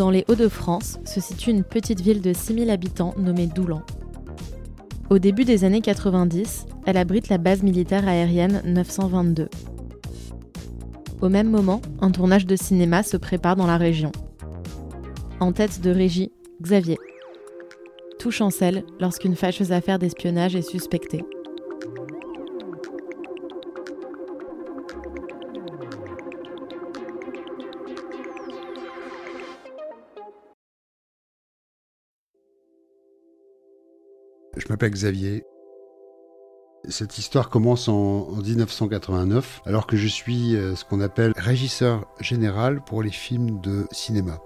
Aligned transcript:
Dans 0.00 0.08
les 0.08 0.24
Hauts-de-France 0.28 0.98
se 1.04 1.20
situe 1.20 1.50
une 1.50 1.62
petite 1.62 2.00
ville 2.00 2.22
de 2.22 2.32
6000 2.32 2.70
habitants 2.70 3.12
nommée 3.18 3.46
Doulan. 3.46 3.82
Au 5.10 5.18
début 5.18 5.44
des 5.44 5.64
années 5.64 5.82
90, 5.82 6.64
elle 6.86 6.96
abrite 6.96 7.28
la 7.28 7.36
base 7.36 7.62
militaire 7.62 8.08
aérienne 8.08 8.62
922. 8.64 9.50
Au 11.20 11.28
même 11.28 11.50
moment, 11.50 11.82
un 12.00 12.12
tournage 12.12 12.46
de 12.46 12.56
cinéma 12.56 13.02
se 13.02 13.18
prépare 13.18 13.56
dans 13.56 13.66
la 13.66 13.76
région. 13.76 14.10
En 15.38 15.52
tête 15.52 15.82
de 15.82 15.90
régie, 15.90 16.32
Xavier. 16.62 16.96
Tout 18.18 18.30
chancelle 18.30 18.84
lorsqu'une 19.00 19.36
fâcheuse 19.36 19.70
affaire 19.70 19.98
d'espionnage 19.98 20.56
est 20.56 20.62
suspectée. 20.62 21.26
Je 34.60 34.68
m'appelle 34.68 34.90
Xavier. 34.90 35.44
Cette 36.88 37.16
histoire 37.16 37.48
commence 37.48 37.88
en, 37.88 38.26
1989, 38.36 39.62
alors 39.64 39.86
que 39.86 39.96
je 39.96 40.06
suis 40.06 40.54
euh, 40.54 40.76
ce 40.76 40.84
qu'on 40.84 41.00
appelle 41.00 41.32
régisseur 41.36 42.06
général 42.20 42.82
pour 42.84 43.02
les 43.02 43.10
films 43.10 43.60
de 43.60 43.86
cinéma. 43.90 44.38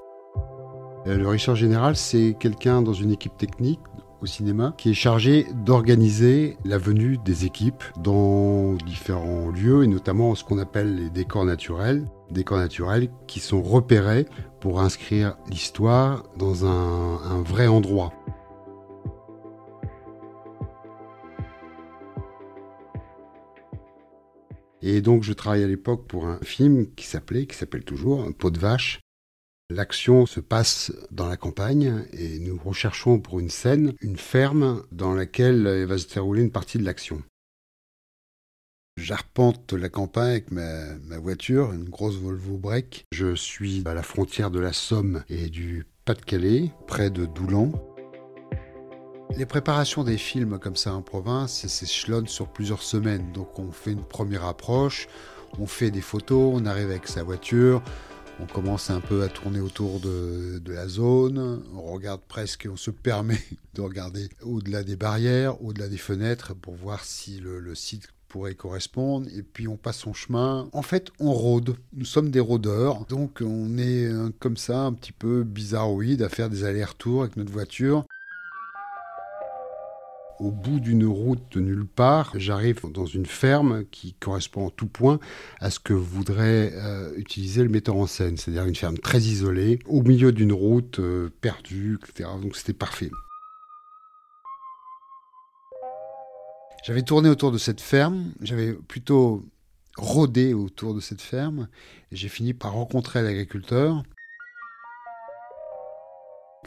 Euh, 1.07 1.17
le 1.17 1.27
régisseur 1.27 1.57
général, 1.57 1.97
c'est 1.97 2.37
quelqu'un 2.39 2.81
dans 2.81 2.93
une 2.93 3.11
équipe 3.11 3.37
technique 3.37 3.81
au 4.23 4.27
cinéma 4.27 4.75
qui 4.79 4.91
est 4.91 4.95
chargé 4.95 5.47
d'organiser 5.53 6.59
la 6.65 6.79
venue 6.79 7.19
des 7.19 7.45
équipes 7.45 7.83
dans 7.99 8.75
différents 8.75 9.51
lieux 9.51 9.83
et 9.83 9.89
notamment 9.89 10.37
ce 10.37 10.45
qu'on 10.45 10.59
appelle 10.59 10.95
les 10.95 11.11
décors 11.11 11.45
naturels. 11.45 12.07
Décors 12.31 12.59
naturels 12.59 13.11
qui 13.27 13.41
sont 13.41 13.63
repérés 13.63 14.27
pour 14.61 14.81
inscrire 14.81 15.37
l'histoire 15.51 16.25
dans 16.39 16.65
un 16.67 17.43
vrai 17.43 17.67
endroit. 17.67 18.13
Et 24.87 25.01
donc 25.01 25.23
je 25.23 25.33
travaille 25.33 25.65
à 25.65 25.67
l'époque 25.67 26.07
pour 26.07 26.27
un 26.27 26.39
film 26.43 26.87
qui 26.95 27.07
s'appelait, 27.07 27.47
qui 27.47 27.57
s'appelle 27.57 27.85
toujours, 27.85 28.23
Un 28.23 28.33
pot 28.33 28.51
de 28.51 28.59
vache. 28.59 29.01
L'action 29.71 30.27
se 30.27 30.41
passe 30.41 30.93
dans 31.11 31.27
la 31.27 31.39
campagne 31.39 32.05
et 32.13 32.39
nous 32.39 32.59
recherchons 32.63 33.19
pour 33.19 33.41
une 33.41 33.49
scène 33.49 33.95
une 34.03 34.19
ferme 34.19 34.83
dans 34.93 35.15
laquelle 35.15 35.87
va 35.87 35.97
se 35.97 36.07
dérouler 36.13 36.43
une 36.43 36.51
partie 36.51 36.77
de 36.77 36.85
l'action. 36.85 37.23
J'arpente 38.99 39.73
la 39.73 39.89
campagne 39.89 40.31
avec 40.33 40.51
ma, 40.51 40.97
ma, 40.99 41.19
voiture, 41.19 41.73
une 41.73 41.89
grosse 41.89 42.17
Volvo 42.17 42.59
break. 42.59 43.07
Je 43.11 43.35
suis 43.35 43.83
à 43.87 43.95
la 43.95 44.03
frontière 44.03 44.51
de 44.51 44.61
la 44.61 44.75
Somme 44.75 45.25
et 45.31 45.49
du 45.49 45.87
Pas-de-Calais, 46.05 46.71
près 46.87 47.09
de 47.09 47.25
Doulan. 47.25 47.73
Les 49.37 49.47
préparations 49.47 50.05
des 50.05 50.17
films 50.17 50.61
comme 50.61 50.77
ça 50.77 50.95
en 50.95 51.03
province 51.03 51.67
s'échelonnent 51.67 52.29
sur 52.29 52.47
plusieurs 52.47 52.83
semaines. 52.83 53.33
Donc 53.33 53.59
on 53.59 53.73
fait 53.73 53.91
une 53.91 54.05
première 54.05 54.45
approche, 54.45 55.09
on 55.59 55.67
fait 55.67 55.91
des 55.91 56.01
photos, 56.01 56.53
on 56.55 56.67
arrive 56.67 56.91
avec 56.91 57.09
sa 57.09 57.25
voiture, 57.25 57.83
on 58.39 58.47
commence 58.47 58.91
un 58.91 59.01
peu 59.01 59.25
à 59.25 59.29
tourner 59.29 59.59
autour 59.59 59.99
de, 59.99 60.63
la 60.69 60.87
zone, 60.87 61.65
on 61.75 61.83
regarde 61.93 62.21
presque, 62.29 62.69
on 62.71 62.77
se 62.77 62.93
permet 62.93 63.41
de 63.75 63.81
regarder 63.81 64.29
au-delà 64.43 64.85
des 64.85 64.95
barrières, 64.95 65.61
au-delà 65.65 65.89
des 65.89 65.99
fenêtres 65.99 66.55
pour 66.55 66.77
voir 66.77 67.05
si 67.05 67.41
le, 67.41 67.75
site 67.75 68.11
pourrait 68.29 68.55
correspondre 68.55 69.27
et 69.35 69.43
puis 69.43 69.67
on 69.67 69.77
passe 69.77 69.99
son 69.99 70.13
chemin. 70.13 70.69
En 70.73 70.83
fait, 70.83 71.11
on 71.19 71.33
rôde. 71.33 71.77
Nous 71.93 72.05
sommes 72.05 72.31
des 72.31 72.41
rôdeurs, 72.41 73.05
donc 73.07 73.43
on 73.45 73.79
est 73.79 74.09
comme 74.39 74.57
ça 74.57 74.83
un 74.83 74.93
petit 74.93 75.13
peu 75.13 75.43
bizarroïde 75.43 76.23
à 76.23 76.29
faire 76.29 76.51
des 76.51 76.63
allers-retours 76.63 77.23
avec 77.23 77.37
notre 77.37 77.53
voiture 77.53 78.05
au 80.41 80.51
bout 80.51 80.81
d'une 80.81 81.07
route 81.07 81.43
de 81.53 81.61
nulle 81.61 81.87
part, 81.87 82.33
j'arrive 82.37 82.81
dans 82.91 83.07
une 83.07 83.27
ferme 83.27 83.85
qui 83.91 84.15
correspond 84.15 84.67
en 84.67 84.71
tout 84.71 84.87
point 84.87 85.19
à 85.61 85.71
ce 85.71 85.79
que 85.79 85.93
voudrait 85.93 86.73
euh, 86.75 87.13
utiliser 87.17 87.63
le 87.63 87.69
metteur 87.69 87.97
en 87.97 88.07
scène, 88.07 88.37
c'est-à-dire 88.37 88.65
une 88.65 88.75
ferme 88.75 88.99
très 88.99 89.21
isolée, 89.21 89.79
au 89.87 90.03
milieu 90.03 90.33
d'une 90.33 90.53
route 90.53 90.99
euh, 90.99 91.31
perdue, 91.41 91.99
etc. 92.03 92.31
Donc 92.43 92.57
c'était 92.57 92.73
parfait. 92.73 93.11
J'avais 96.85 97.03
tourné 97.03 97.29
autour 97.31 97.51
de 97.51 97.59
cette 97.59 97.81
ferme, 97.81 98.33
j'avais 98.43 98.75
plutôt 98.75 99.47
rôdé 99.97 100.53
autour 100.53 100.95
de 100.95 101.01
cette 101.01 101.23
ferme, 101.23 101.69
j'ai 102.13 102.29
fini 102.29 102.53
par 102.53 102.73
rencontrer 102.73 103.23
l'agriculteur 103.23 104.03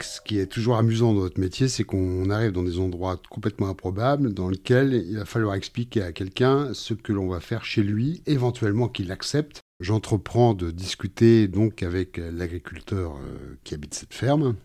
ce 0.02 0.20
qui 0.20 0.38
est 0.38 0.46
toujours 0.46 0.76
amusant 0.76 1.12
dans 1.14 1.20
notre 1.20 1.40
métier, 1.40 1.68
c'est 1.68 1.84
qu'on 1.84 2.30
arrive 2.30 2.52
dans 2.52 2.62
des 2.62 2.78
endroits 2.78 3.20
complètement 3.30 3.68
improbables 3.68 4.32
dans 4.34 4.48
lesquels 4.48 5.04
il 5.08 5.16
va 5.18 5.24
falloir 5.24 5.54
expliquer 5.54 6.02
à 6.02 6.12
quelqu'un 6.12 6.74
ce 6.74 6.94
que 6.94 7.12
l'on 7.12 7.28
va 7.28 7.40
faire 7.40 7.64
chez 7.64 7.82
lui, 7.82 8.22
éventuellement 8.26 8.88
qu'il 8.88 9.12
accepte. 9.12 9.62
J'entreprends 9.80 10.54
de 10.54 10.70
discuter 10.70 11.48
donc 11.48 11.82
avec 11.82 12.16
l'agriculteur 12.16 13.16
euh, 13.16 13.56
qui 13.64 13.74
habite 13.74 13.94
cette 13.94 14.14
ferme. 14.14 14.56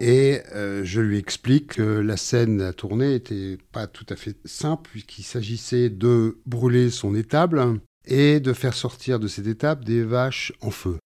Et 0.00 0.40
euh, 0.52 0.82
je 0.84 1.00
lui 1.00 1.16
explique 1.16 1.74
que 1.74 1.82
la 1.82 2.16
scène 2.16 2.60
à 2.60 2.72
tourner 2.72 3.10
n'était 3.10 3.56
pas 3.70 3.86
tout 3.86 4.06
à 4.08 4.16
fait 4.16 4.36
simple, 4.44 4.90
puisqu'il 4.90 5.22
s'agissait 5.22 5.90
de 5.90 6.38
brûler 6.44 6.90
son 6.90 7.14
étable 7.14 7.78
et 8.04 8.40
de 8.40 8.52
faire 8.52 8.74
sortir 8.74 9.20
de 9.20 9.28
cette 9.28 9.46
étable 9.46 9.84
des 9.84 10.02
vaches 10.02 10.52
en 10.60 10.72
feu. 10.72 10.98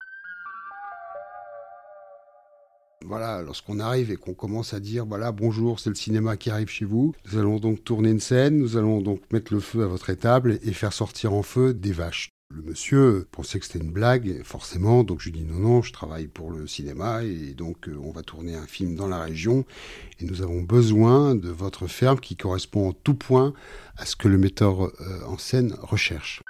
Voilà, 3.08 3.40
lorsqu'on 3.40 3.78
arrive 3.78 4.10
et 4.10 4.16
qu'on 4.16 4.34
commence 4.34 4.74
à 4.74 4.80
dire, 4.80 5.06
voilà, 5.06 5.30
bonjour, 5.30 5.78
c'est 5.78 5.90
le 5.90 5.94
cinéma 5.94 6.36
qui 6.36 6.50
arrive 6.50 6.68
chez 6.68 6.84
vous, 6.84 7.14
nous 7.26 7.38
allons 7.38 7.60
donc 7.60 7.84
tourner 7.84 8.10
une 8.10 8.18
scène, 8.18 8.58
nous 8.58 8.76
allons 8.76 9.00
donc 9.00 9.20
mettre 9.32 9.54
le 9.54 9.60
feu 9.60 9.84
à 9.84 9.86
votre 9.86 10.10
étable 10.10 10.58
et 10.64 10.72
faire 10.72 10.92
sortir 10.92 11.32
en 11.32 11.44
feu 11.44 11.72
des 11.72 11.92
vaches. 11.92 12.30
Le 12.52 12.62
monsieur 12.62 13.28
pensait 13.30 13.60
que 13.60 13.66
c'était 13.66 13.78
une 13.78 13.92
blague, 13.92 14.42
forcément, 14.42 15.04
donc 15.04 15.20
je 15.20 15.30
lui 15.30 15.38
dis 15.38 15.44
non, 15.44 15.60
non, 15.60 15.82
je 15.82 15.92
travaille 15.92 16.26
pour 16.26 16.50
le 16.50 16.66
cinéma 16.66 17.22
et 17.22 17.54
donc 17.54 17.88
euh, 17.88 17.96
on 18.02 18.10
va 18.10 18.22
tourner 18.22 18.56
un 18.56 18.66
film 18.66 18.96
dans 18.96 19.08
la 19.08 19.20
région 19.20 19.64
et 20.18 20.24
nous 20.24 20.42
avons 20.42 20.62
besoin 20.62 21.36
de 21.36 21.48
votre 21.48 21.86
ferme 21.86 22.18
qui 22.18 22.34
correspond 22.34 22.88
en 22.88 22.92
tout 22.92 23.14
point 23.14 23.54
à 23.96 24.04
ce 24.04 24.16
que 24.16 24.26
le 24.26 24.38
metteur 24.38 24.82
euh, 24.82 24.90
en 25.28 25.38
scène 25.38 25.74
recherche. 25.80 26.42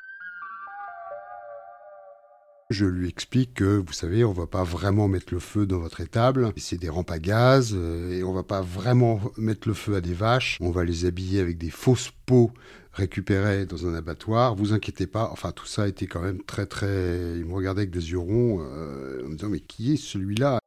Je 2.69 2.85
lui 2.85 3.09
explique 3.09 3.55
que, 3.55 3.79
vous 3.79 3.93
savez, 3.93 4.25
on 4.25 4.33
va 4.33 4.49
pas 4.49 4.65
vraiment 4.65 5.07
mettre 5.07 5.33
le 5.33 5.39
feu 5.39 5.67
dans 5.67 5.79
votre 5.79 6.01
étable. 6.01 6.53
C'est 6.57 6.81
des 6.81 6.89
rampes 6.89 7.13
à 7.13 7.21
gaz 7.21 7.73
euh, 7.77 8.19
et 8.19 8.25
on 8.25 8.33
va 8.33 8.43
pas 8.43 8.61
vraiment 8.61 9.21
mettre 9.37 9.69
le 9.69 9.75
feu 9.75 9.95
à 9.95 10.01
des 10.01 10.15
vaches. 10.15 10.59
On 10.61 10.73
va 10.73 10.83
les 10.83 11.05
habiller 11.05 11.39
avec 11.39 11.59
des 11.59 11.71
fausses 11.71 12.11
peaux 12.27 12.51
récupérées 12.93 13.67
dans 13.67 13.87
un 13.87 13.95
abattoir. 13.95 14.57
Vous 14.57 14.73
inquiétez 14.73 15.07
pas. 15.07 15.29
Enfin, 15.31 15.53
tout 15.53 15.67
ça 15.67 15.87
était 15.87 16.09
quand 16.09 16.23
même 16.23 16.43
très 16.43 16.67
très. 16.67 17.37
Il 17.37 17.45
me 17.45 17.55
regardait 17.55 17.83
avec 17.83 17.93
des 17.93 18.11
yeux 18.11 18.19
ronds 18.19 18.59
euh, 18.61 19.25
en 19.25 19.29
me 19.29 19.37
disant 19.37 19.49
mais 19.49 19.61
qui 19.61 19.93
est 19.93 19.97
celui-là? 19.97 20.59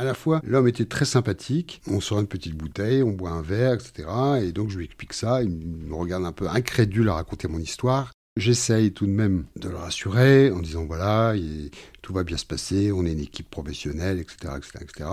À 0.00 0.04
la 0.04 0.14
fois, 0.14 0.40
l'homme 0.44 0.66
était 0.66 0.86
très 0.86 1.04
sympathique. 1.04 1.82
On 1.86 2.00
sort 2.00 2.20
une 2.20 2.26
petite 2.26 2.56
bouteille, 2.56 3.02
on 3.02 3.10
boit 3.10 3.32
un 3.32 3.42
verre, 3.42 3.74
etc. 3.74 4.08
Et 4.42 4.50
donc, 4.50 4.70
je 4.70 4.78
lui 4.78 4.86
explique 4.86 5.12
ça. 5.12 5.42
Il 5.42 5.50
me 5.50 5.94
regarde 5.94 6.24
un 6.24 6.32
peu 6.32 6.48
incrédule 6.48 7.10
à 7.10 7.12
raconter 7.16 7.48
mon 7.48 7.58
histoire. 7.58 8.10
J'essaye 8.38 8.94
tout 8.94 9.04
de 9.04 9.10
même 9.10 9.44
de 9.56 9.68
le 9.68 9.76
rassurer 9.76 10.50
en 10.52 10.60
disant 10.60 10.86
voilà, 10.86 11.34
tout 12.00 12.14
va 12.14 12.24
bien 12.24 12.38
se 12.38 12.46
passer, 12.46 12.92
on 12.92 13.04
est 13.04 13.12
une 13.12 13.20
équipe 13.20 13.50
professionnelle, 13.50 14.18
etc., 14.18 14.54
etc., 14.56 14.70
etc. 14.80 15.10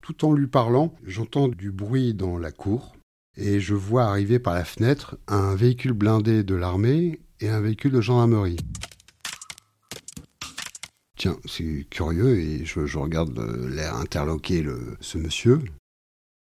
Tout 0.00 0.24
en 0.24 0.34
lui 0.34 0.46
parlant, 0.46 0.94
j'entends 1.04 1.48
du 1.48 1.72
bruit 1.72 2.14
dans 2.14 2.38
la 2.38 2.52
cour 2.52 2.94
et 3.36 3.58
je 3.58 3.74
vois 3.74 4.04
arriver 4.04 4.38
par 4.38 4.54
la 4.54 4.64
fenêtre 4.64 5.18
un 5.26 5.56
véhicule 5.56 5.94
blindé 5.94 6.44
de 6.44 6.54
l'armée 6.54 7.18
et 7.40 7.48
un 7.48 7.60
véhicule 7.60 7.90
de 7.90 8.00
gendarmerie. 8.00 8.58
C'est 11.46 11.86
curieux 11.90 12.38
et 12.38 12.64
je, 12.64 12.98
regarde 12.98 13.38
l'air 13.68 13.96
interloqué 13.96 14.62
le, 14.62 14.96
ce 15.00 15.18
monsieur. 15.18 15.60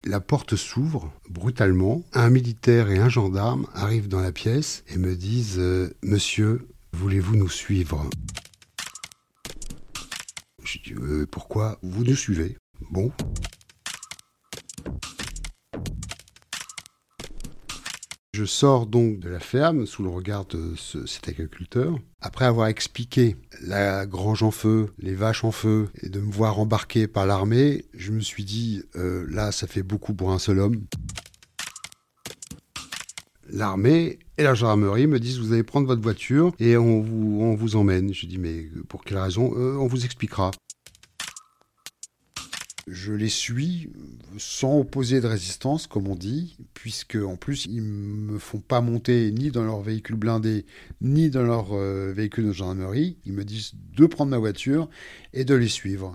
La 0.05 0.19
porte 0.19 0.55
s'ouvre 0.55 1.13
brutalement. 1.29 2.03
Un 2.13 2.29
militaire 2.29 2.89
et 2.89 2.97
un 2.97 3.09
gendarme 3.09 3.67
arrivent 3.73 4.07
dans 4.07 4.21
la 4.21 4.31
pièce 4.31 4.83
et 4.87 4.97
me 4.97 5.15
disent 5.15 5.59
euh, 5.59 5.93
Monsieur, 6.01 6.67
voulez-vous 6.93 7.35
nous 7.35 7.49
suivre? 7.49 8.09
Je 10.63 10.79
dis 10.79 10.93
euh, 10.93 11.27
Pourquoi? 11.29 11.77
Vous 11.83 12.03
nous 12.03 12.15
suivez 12.15 12.57
Bon. 12.89 13.11
Je 18.33 18.45
sors 18.45 18.87
donc 18.87 19.19
de 19.19 19.27
la 19.27 19.41
ferme 19.41 19.85
sous 19.85 20.03
le 20.03 20.09
regard 20.09 20.45
de 20.45 20.73
cet 21.05 21.27
agriculteur. 21.27 21.99
Après 22.21 22.45
avoir 22.45 22.67
expliqué 22.67 23.35
la 23.61 24.05
grange 24.05 24.41
en 24.41 24.51
feu, 24.51 24.87
les 24.99 25.15
vaches 25.15 25.43
en 25.43 25.51
feu, 25.51 25.89
et 26.01 26.07
de 26.07 26.21
me 26.21 26.31
voir 26.31 26.57
embarqué 26.57 27.07
par 27.07 27.25
l'armée, 27.25 27.83
je 27.93 28.13
me 28.13 28.21
suis 28.21 28.45
dit, 28.45 28.83
euh, 28.95 29.25
là, 29.29 29.51
ça 29.51 29.67
fait 29.67 29.83
beaucoup 29.83 30.13
pour 30.13 30.31
un 30.31 30.39
seul 30.39 30.59
homme. 30.59 30.81
l'armée 33.49 34.19
et 34.37 34.43
la 34.43 34.53
gendarmerie 34.53 35.07
me 35.07 35.19
disent 35.19 35.39
vous 35.39 35.51
allez 35.51 35.63
prendre 35.63 35.85
votre 35.85 36.01
voiture 36.01 36.53
et 36.57 36.77
on 36.77 37.01
vous, 37.01 37.75
emmène. 37.75 38.13
Je 38.13 38.25
dis 38.27 38.37
mais 38.37 38.69
pour 38.87 39.03
quelle 39.03 39.17
raison? 39.17 39.53
Euh, 39.57 39.75
On 39.75 39.87
vous 39.87 40.05
expliquera. 40.05 40.51
Je 42.91 43.13
les 43.13 43.29
suis 43.29 43.89
sans 44.37 44.79
opposer 44.79 45.21
de 45.21 45.27
résistance, 45.27 45.87
comme 45.87 46.09
on 46.09 46.15
dit, 46.15 46.57
puisque 46.73 47.15
en 47.15 47.37
plus 47.37 47.65
ils 47.65 47.81
me 47.81 48.37
font 48.37 48.59
pas 48.59 48.81
monter 48.81 49.31
ni 49.31 49.49
dans 49.49 49.63
leur 49.63 49.79
véhicule 49.81 50.17
blindé, 50.17 50.65
ni 50.99 51.29
dans 51.29 51.43
leur 51.43 51.71
euh, 51.71 52.11
véhicule 52.11 52.47
de 52.47 52.51
gendarmerie. 52.51 53.15
Ils 53.25 53.31
me 53.31 53.45
disent 53.45 53.71
de 53.95 54.05
prendre 54.07 54.31
ma 54.31 54.37
voiture 54.37 54.89
et 55.31 55.45
de 55.45 55.55
les 55.55 55.69
suivre. 55.69 56.13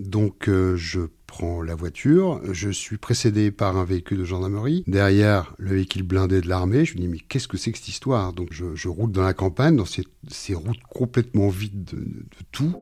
Donc 0.00 0.48
euh, 0.48 0.74
je 0.74 1.02
prends 1.28 1.62
la 1.62 1.76
voiture, 1.76 2.40
je 2.52 2.70
suis 2.70 2.96
précédé 2.96 3.52
par 3.52 3.76
un 3.76 3.84
véhicule 3.84 4.18
de 4.18 4.24
gendarmerie, 4.24 4.82
derrière 4.88 5.54
le 5.58 5.76
véhicule 5.76 6.02
blindé 6.02 6.40
de 6.40 6.48
l'armée, 6.48 6.84
je 6.84 6.96
me 6.96 7.02
dis 7.02 7.08
mais 7.08 7.20
qu'est-ce 7.20 7.46
que 7.46 7.56
c'est 7.56 7.70
que 7.70 7.78
cette 7.78 7.86
histoire? 7.86 8.32
Donc 8.32 8.48
je, 8.50 8.88
roule 8.88 9.12
dans 9.12 9.22
la 9.22 9.34
campagne, 9.34 9.76
dans 9.76 9.84
ces, 9.84 10.54
routes 10.54 10.82
complètement 10.90 11.50
vides 11.50 11.84
de 11.84 12.24
tout. 12.50 12.74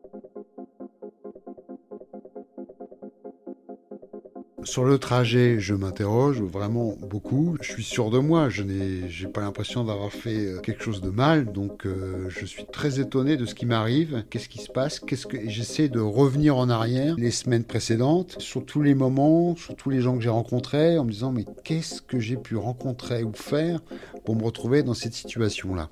Sur 4.64 4.84
le 4.84 4.98
trajet, 4.98 5.58
je 5.58 5.74
m'interroge 5.74 6.40
vraiment 6.40 6.96
beaucoup. 7.00 7.56
Je 7.60 7.72
suis 7.72 7.82
sûr 7.82 8.10
de 8.10 8.18
moi, 8.18 8.48
je 8.48 8.62
n'ai 8.62 9.08
pas 9.32 9.40
l'impression 9.40 9.84
d'avoir 9.84 10.12
fait 10.12 10.46
euh, 10.46 10.60
quelque 10.60 10.82
chose 10.82 11.00
de 11.00 11.10
mal, 11.10 11.52
donc 11.52 11.84
euh, 11.84 12.26
je 12.28 12.46
suis 12.46 12.64
très 12.66 13.00
étonné 13.00 13.36
de 13.36 13.44
ce 13.44 13.54
qui 13.54 13.66
m'arrive. 13.66 14.24
Qu'est-ce 14.30 14.48
qui 14.48 14.60
se 14.60 14.70
passe? 14.70 15.00
Qu'est-ce 15.00 15.26
que 15.26 15.48
j'essaie 15.48 15.88
de 15.88 16.00
revenir 16.00 16.56
en 16.56 16.68
arrière 16.70 17.16
les 17.18 17.30
semaines 17.30 17.64
précédentes, 17.64 18.36
sur 18.38 18.64
tous 18.64 18.82
les 18.82 18.94
moments, 18.94 19.56
sur 19.56 19.74
tous 19.74 19.90
les 19.90 20.00
gens 20.00 20.16
que 20.16 20.22
j'ai 20.22 20.28
rencontrés, 20.28 20.98
en 20.98 21.04
me 21.04 21.10
disant 21.10 21.32
mais 21.32 21.44
qu'est-ce 21.64 22.00
que 22.00 22.20
j'ai 22.20 22.36
pu 22.36 22.56
rencontrer 22.56 23.24
ou 23.24 23.32
faire 23.32 23.80
pour 24.24 24.36
me 24.36 24.44
retrouver 24.44 24.82
dans 24.82 24.94
cette 24.94 25.14
situation-là? 25.14 25.88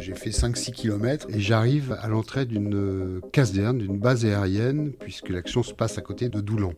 J'ai 0.00 0.14
fait 0.14 0.30
5-6 0.30 0.72
km 0.72 1.26
et 1.30 1.40
j'arrive 1.40 1.96
à 2.00 2.08
l'entrée 2.08 2.46
d'une 2.46 3.20
caserne, 3.32 3.78
d'une 3.78 3.98
base 3.98 4.24
aérienne, 4.24 4.92
puisque 4.98 5.28
l'action 5.28 5.62
se 5.62 5.74
passe 5.74 5.98
à 5.98 6.02
côté 6.02 6.28
de 6.28 6.40
Doulan. 6.40 6.72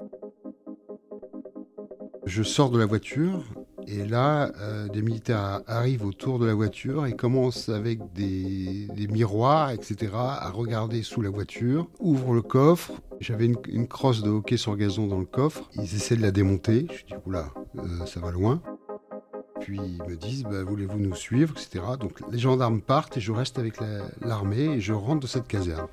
Je 2.26 2.42
sors 2.42 2.70
de 2.70 2.78
la 2.78 2.86
voiture 2.86 3.44
et 3.86 4.04
là, 4.04 4.52
euh, 4.60 4.88
des 4.88 5.02
militaires 5.02 5.60
arrivent 5.66 6.04
autour 6.04 6.38
de 6.38 6.46
la 6.46 6.54
voiture 6.54 7.06
et 7.06 7.14
commencent 7.14 7.68
avec 7.68 8.00
des, 8.12 8.88
miroirs, 9.10 9.70
etc., 9.70 10.12
à 10.14 10.50
regarder 10.50 11.02
sous 11.02 11.20
la 11.20 11.30
voiture, 11.30 11.88
ouvrent 11.98 12.34
le 12.34 12.42
coffre. 12.42 12.92
J'avais 13.20 13.46
une, 13.46 13.88
crosse 13.88 14.22
de 14.22 14.30
hockey 14.30 14.56
sur 14.56 14.76
gazon 14.76 15.06
dans 15.06 15.18
le 15.18 15.26
coffre. 15.26 15.68
Ils 15.74 15.82
essaient 15.82 16.16
de 16.16 16.22
la 16.22 16.30
démonter. 16.30 16.86
Je 16.90 17.04
dis, 17.04 17.20
oula, 17.26 17.52
euh, 17.78 18.06
ça 18.06 18.20
va 18.20 18.30
loin. 18.30 18.62
Puis 19.62 19.78
ils 19.78 20.02
me 20.08 20.16
disent 20.16 20.44
bah, 20.44 20.64
voulez-vous 20.64 20.98
nous 20.98 21.14
suivre, 21.14 21.54
etc. 21.56 21.84
Donc 21.98 22.20
les 22.30 22.38
gendarmes 22.38 22.80
partent 22.80 23.16
et 23.16 23.20
je 23.20 23.32
reste 23.32 23.58
avec 23.58 23.76
l'armée 24.20 24.64
et 24.64 24.80
je 24.80 24.92
rentre 24.92 25.20
dans 25.20 25.28
cette 25.28 25.48
caserne. 25.48 25.88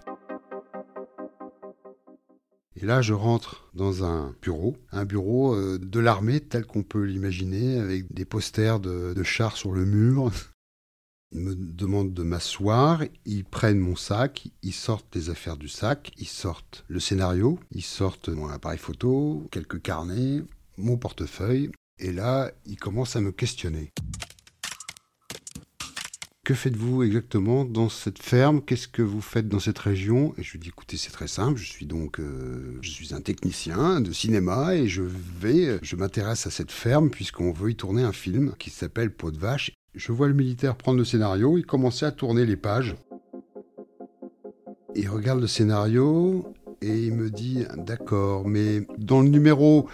Et 2.81 2.85
là, 2.85 3.01
je 3.01 3.13
rentre 3.13 3.69
dans 3.73 4.05
un 4.05 4.33
bureau, 4.41 4.77
un 4.91 5.03
bureau 5.03 5.53
euh, 5.53 5.77
de 5.77 5.99
l'armée 5.99 6.39
tel 6.39 6.65
qu'on 6.65 6.83
peut 6.83 7.03
l'imaginer, 7.03 7.77
avec 7.77 8.13
des 8.13 8.23
posters 8.23 8.79
de, 8.79 9.21
chars 9.23 9.57
sur 9.57 9.73
le 9.73 9.85
mur. 9.85 10.31
Ils 11.31 11.41
me 11.41 11.55
demandent 11.55 12.13
de 12.13 12.23
m'asseoir, 12.23 13.03
ils 13.23 13.45
prennent 13.45 13.77
mon 13.77 13.95
sac, 13.95 14.47
ils 14.63 14.73
sortent 14.73 15.13
les 15.13 15.29
affaires 15.29 15.57
du 15.57 15.67
sac, 15.67 16.11
ils 16.17 16.27
sortent 16.27 16.85
le 16.87 16.99
scénario, 16.99 17.59
ils 17.69 17.83
sortent 17.83 18.29
mon 18.29 18.49
appareil 18.49 18.79
photo, 18.79 19.47
quelques 19.51 19.79
carnets, 19.79 20.41
mon 20.77 20.97
portefeuille, 20.97 21.69
et 21.99 22.11
là, 22.11 22.51
il 22.65 22.77
commence 22.77 23.15
à 23.15 23.21
me 23.21 23.31
questionner. 23.31 23.91
Que 26.49 26.55
faites-vous 26.55 27.03
exactement 27.03 27.63
dans 27.63 27.89
cette 27.89 28.17
ferme? 28.17 28.63
Qu'est-ce 28.63 28.87
que 28.87 29.03
vous 29.03 29.21
faites 29.21 29.47
dans 29.47 29.59
cette 29.59 29.77
région? 29.77 30.33
Et 30.35 30.41
je 30.41 30.53
lui 30.53 30.59
dis 30.59 30.69
écoutez, 30.69 30.97
c'est 30.97 31.11
très 31.11 31.27
simple. 31.27 31.59
Je 31.59 31.69
suis 31.69 31.85
donc, 31.85 32.19
euh, 32.19 32.79
je 32.81 32.89
suis 32.89 33.13
un 33.13 33.21
technicien 33.21 34.01
de 34.01 34.11
cinéma 34.11 34.75
et 34.75 34.87
je 34.87 35.03
vais, 35.03 35.77
je 35.83 35.95
m'intéresse 35.95 36.47
à 36.47 36.49
cette 36.49 36.71
ferme 36.71 37.11
puisqu'on 37.11 37.51
veut 37.51 37.69
y 37.69 37.75
tourner 37.75 38.01
un 38.01 38.13
film 38.13 38.55
qui 38.57 38.71
s'appelle 38.71 39.13
Peau 39.13 39.29
de 39.29 39.37
vache. 39.37 39.73
Je 39.93 40.11
vois 40.11 40.27
le 40.27 40.33
militaire 40.33 40.75
prendre 40.75 40.97
le 40.97 41.05
scénario, 41.05 41.55
il 41.59 41.67
commençait 41.67 42.07
à 42.07 42.11
tourner 42.11 42.47
les 42.47 42.57
pages. 42.57 42.95
Il 44.95 45.07
regarde 45.07 45.41
le 45.41 45.47
scénario 45.47 46.51
et 46.81 47.05
il 47.05 47.13
me 47.13 47.29
dit 47.29 47.65
d'accord, 47.77 48.47
mais 48.47 48.87
dans 48.97 49.21
le 49.21 49.29
numéro 49.29 49.87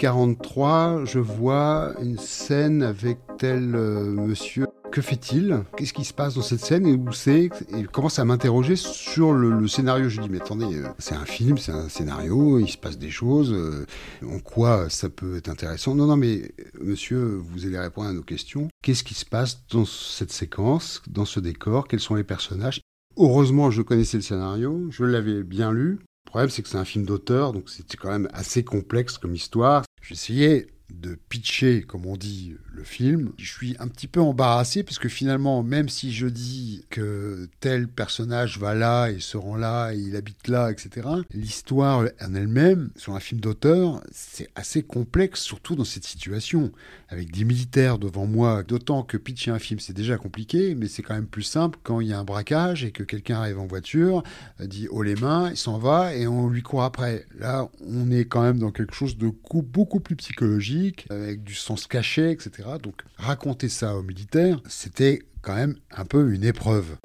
43, 0.00 1.04
je 1.04 1.18
vois 1.18 1.92
une 2.00 2.16
scène 2.16 2.82
avec 2.82 3.18
tel 3.36 3.74
euh, 3.74 4.02
monsieur. 4.04 4.64
Que 4.90 5.02
fait-il? 5.02 5.62
Qu'est-ce 5.76 5.92
qui 5.92 6.06
se 6.06 6.14
passe 6.14 6.36
dans 6.36 6.40
cette 6.40 6.64
scène? 6.64 6.86
Et 6.86 6.94
où 6.94 7.12
c'est? 7.12 7.50
Et 7.76 7.82
commence 7.84 8.18
à 8.18 8.24
m'interroger 8.24 8.76
sur 8.76 9.34
le, 9.34 9.68
scénario. 9.68 10.08
Je 10.08 10.22
dis 10.22 10.30
mais 10.30 10.40
attendez, 10.40 10.74
euh, 10.74 10.88
c'est 10.98 11.14
un 11.14 11.26
film, 11.26 11.58
c'est 11.58 11.72
un 11.72 11.90
scénario, 11.90 12.58
il 12.58 12.70
se 12.70 12.78
passe 12.78 12.96
des 12.96 13.10
choses. 13.10 13.52
Euh, 13.52 13.84
en 14.26 14.38
quoi 14.38 14.88
ça 14.88 15.10
peut 15.10 15.36
être 15.36 15.50
intéressant? 15.50 15.94
Non, 15.94 16.06
non, 16.06 16.16
mais 16.16 16.50
monsieur, 16.80 17.38
vous 17.52 17.66
allez 17.66 17.78
répondre 17.78 18.08
à 18.08 18.14
nos 18.14 18.22
questions. 18.22 18.68
Qu'est-ce 18.82 19.04
qui 19.04 19.12
se 19.12 19.26
passe 19.26 19.66
dans 19.70 19.84
cette 19.84 20.32
séquence, 20.32 21.02
dans 21.08 21.26
ce 21.26 21.40
décor? 21.40 21.86
Quels 21.86 22.00
sont 22.00 22.14
les 22.14 22.24
personnages? 22.24 22.80
Heureusement, 23.18 23.70
je 23.70 23.82
connaissais 23.82 24.16
le 24.16 24.22
scénario, 24.22 24.86
je 24.90 25.04
l'avais 25.04 25.42
bien 25.42 25.72
lu, 25.72 25.98
le 26.30 26.30
problème, 26.30 26.50
c'est 26.50 26.62
que 26.62 26.68
c'est 26.68 26.78
un 26.78 26.84
film 26.84 27.04
d'auteur, 27.04 27.52
donc 27.52 27.68
c'était 27.68 27.96
quand 27.96 28.10
même 28.10 28.28
assez 28.32 28.62
complexe 28.62 29.18
comme 29.18 29.34
histoire. 29.34 29.82
J'essayais 30.00 30.66
de 30.92 31.18
pitcher, 31.28 31.82
comme 31.82 32.06
on 32.06 32.16
dit, 32.16 32.54
le 32.72 32.84
film. 32.84 33.32
Je 33.38 33.50
suis 33.50 33.76
un 33.78 33.88
petit 33.88 34.06
peu 34.06 34.20
embarrassé 34.20 34.82
parce 34.82 34.98
que 34.98 35.08
finalement, 35.08 35.62
même 35.62 35.88
si 35.88 36.12
je 36.12 36.26
dis 36.26 36.84
que 36.90 37.48
tel 37.60 37.88
personnage 37.88 38.58
va 38.58 38.74
là 38.74 39.08
et 39.10 39.20
se 39.20 39.36
rend 39.36 39.56
là 39.56 39.92
il 39.92 40.16
habite 40.16 40.48
là, 40.48 40.70
etc., 40.70 41.08
l'histoire 41.32 42.06
en 42.20 42.34
elle-même, 42.34 42.90
sur 42.96 43.14
un 43.14 43.20
film 43.20 43.40
d'auteur, 43.40 44.02
c'est 44.10 44.48
assez 44.54 44.82
complexe, 44.82 45.40
surtout 45.40 45.76
dans 45.76 45.84
cette 45.84 46.04
situation. 46.04 46.72
Avec 47.08 47.32
des 47.32 47.44
militaires 47.44 47.98
devant 47.98 48.26
moi, 48.26 48.62
d'autant 48.62 49.02
que 49.02 49.16
pitcher 49.16 49.50
un 49.50 49.58
film, 49.58 49.80
c'est 49.80 49.92
déjà 49.92 50.16
compliqué, 50.16 50.74
mais 50.74 50.86
c'est 50.86 51.02
quand 51.02 51.14
même 51.14 51.26
plus 51.26 51.42
simple 51.42 51.78
quand 51.82 52.00
il 52.00 52.08
y 52.08 52.12
a 52.12 52.18
un 52.18 52.24
braquage 52.24 52.84
et 52.84 52.92
que 52.92 53.02
quelqu'un 53.02 53.38
arrive 53.38 53.58
en 53.58 53.66
voiture, 53.66 54.22
dit 54.60 54.88
haut 54.88 55.02
les 55.02 55.16
mains, 55.16 55.50
il 55.50 55.56
s'en 55.56 55.78
va 55.78 56.14
et 56.14 56.26
on 56.26 56.48
lui 56.48 56.62
court 56.62 56.82
après. 56.82 57.26
Là, 57.38 57.68
on 57.86 58.10
est 58.10 58.24
quand 58.24 58.42
même 58.42 58.58
dans 58.58 58.70
quelque 58.70 58.94
chose 58.94 59.16
de 59.16 59.30
beaucoup 59.64 60.00
plus 60.00 60.16
psychologique, 60.16 60.79
avec 61.10 61.42
du 61.42 61.54
sens 61.54 61.86
caché, 61.86 62.30
etc. 62.30 62.68
Donc 62.82 63.02
raconter 63.16 63.68
ça 63.68 63.96
aux 63.96 64.02
militaires, 64.02 64.60
c'était 64.68 65.20
quand 65.42 65.54
même 65.54 65.76
un 65.90 66.04
peu 66.04 66.32
une 66.32 66.44
épreuve. 66.44 66.96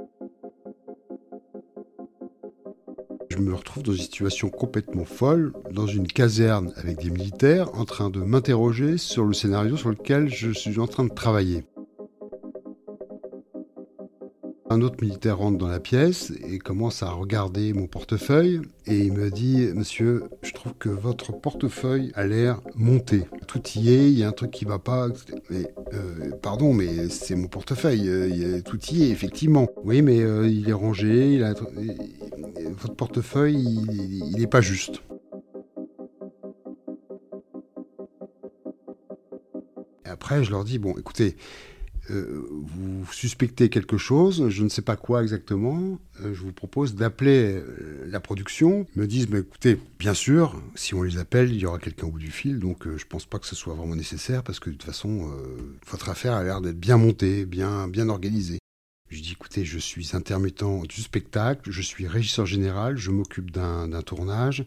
Je 3.29 3.37
me 3.37 3.53
retrouve 3.53 3.83
dans 3.83 3.91
une 3.91 4.01
situation 4.01 4.49
complètement 4.49 5.03
folle, 5.03 5.51
dans 5.71 5.87
une 5.87 6.07
caserne 6.07 6.71
avec 6.77 6.99
des 6.99 7.09
militaires 7.09 7.73
en 7.75 7.83
train 7.83 8.09
de 8.09 8.21
m'interroger 8.21 8.97
sur 8.97 9.25
le 9.25 9.33
scénario 9.33 9.75
sur 9.75 9.89
lequel 9.89 10.29
je 10.29 10.51
suis 10.51 10.79
en 10.79 10.87
train 10.87 11.03
de 11.03 11.13
travailler. 11.13 11.65
Un 14.67 14.81
autre 14.81 14.97
militaire 14.99 15.37
rentre 15.37 15.59
dans 15.59 15.67
la 15.67 15.79
pièce 15.79 16.33
et 16.43 16.57
commence 16.57 17.03
à 17.03 17.11
regarder 17.11 17.71
mon 17.73 17.85
portefeuille 17.85 18.61
et 18.87 18.97
il 18.97 19.13
me 19.13 19.29
dit 19.29 19.69
Monsieur, 19.75 20.23
je 20.41 20.53
trouve 20.53 20.73
que 20.73 20.89
votre 20.89 21.39
portefeuille 21.39 22.11
a 22.15 22.25
l'air 22.25 22.61
monté. 22.73 23.25
Tout 23.47 23.61
y 23.75 23.91
est, 23.93 24.11
il 24.11 24.17
y 24.17 24.23
a 24.23 24.27
un 24.27 24.31
truc 24.31 24.49
qui 24.49 24.65
va 24.65 24.79
pas. 24.79 25.09
Mais, 25.51 25.71
euh, 25.93 26.31
pardon, 26.41 26.73
mais 26.73 27.09
c'est 27.09 27.35
mon 27.35 27.47
portefeuille. 27.47 28.09
Euh, 28.09 28.61
tout 28.63 28.79
y 28.91 29.03
est, 29.03 29.09
effectivement. 29.09 29.67
Oui, 29.83 30.01
mais 30.01 30.21
euh, 30.21 30.47
il 30.47 30.67
est 30.67 30.73
rangé. 30.73 31.35
Il 31.35 31.43
a, 31.43 31.53
votre 31.53 32.95
portefeuille, 32.95 33.63
il 33.63 34.35
n'est 34.35 34.47
pas 34.47 34.61
juste. 34.61 35.03
Et 40.07 40.09
après, 40.09 40.43
je 40.43 40.49
leur 40.49 40.63
dis 40.63 40.79
Bon, 40.79 40.95
écoutez, 40.97 41.35
euh, 42.11 42.47
vous 42.49 43.05
suspectez 43.11 43.69
quelque 43.69 43.97
chose, 43.97 44.49
je 44.49 44.63
ne 44.63 44.69
sais 44.69 44.81
pas 44.81 44.95
quoi 44.95 45.23
exactement, 45.23 45.99
euh, 46.21 46.33
je 46.33 46.41
vous 46.41 46.51
propose 46.51 46.95
d'appeler 46.95 47.55
euh, 47.55 48.05
la 48.07 48.19
production. 48.19 48.85
Ils 48.95 49.01
me 49.01 49.07
disent, 49.07 49.29
mais 49.29 49.39
écoutez, 49.39 49.79
bien 49.97 50.13
sûr, 50.13 50.61
si 50.75 50.93
on 50.93 51.01
les 51.01 51.17
appelle, 51.17 51.51
il 51.51 51.59
y 51.59 51.65
aura 51.65 51.79
quelqu'un 51.79 52.07
au 52.07 52.11
bout 52.11 52.19
du 52.19 52.31
fil, 52.31 52.59
donc 52.59 52.83
je 52.83 52.89
ne 52.89 53.09
pense 53.09 53.25
pas 53.25 53.39
que 53.39 53.47
ce 53.47 53.55
soit 53.55 53.73
vraiment 53.73 53.95
nécessaire, 53.95 54.43
parce 54.43 54.59
que 54.59 54.69
de 54.69 54.75
toute 54.75 54.83
façon, 54.83 55.31
votre 55.87 56.09
affaire 56.09 56.33
a 56.33 56.43
l'air 56.43 56.61
d'être 56.61 56.79
bien 56.79 56.97
montée, 56.97 57.45
bien, 57.45 57.87
bien 57.87 58.09
organisée. 58.09 58.59
Je 59.09 59.21
dis, 59.21 59.33
écoutez, 59.33 59.65
je 59.65 59.77
suis 59.79 60.15
intermittent 60.15 60.87
du 60.87 61.01
spectacle, 61.01 61.71
je 61.71 61.81
suis 61.81 62.07
régisseur 62.07 62.45
général, 62.45 62.97
je 62.97 63.11
m'occupe 63.11 63.51
d'un 63.51 64.01
tournage, 64.01 64.65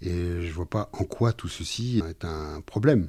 et 0.00 0.40
je 0.40 0.46
ne 0.46 0.52
vois 0.52 0.68
pas 0.68 0.90
en 0.92 1.04
quoi 1.04 1.32
tout 1.32 1.48
ceci 1.48 2.02
est 2.08 2.24
un 2.24 2.60
problème. 2.62 3.08